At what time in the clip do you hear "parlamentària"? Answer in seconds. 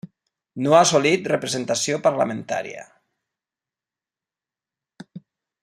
2.07-2.87